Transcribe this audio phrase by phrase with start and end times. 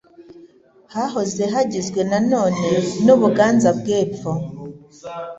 [0.93, 2.69] Hahoze hagizwe na none
[3.05, 4.31] n'u Buganza bw'Epfo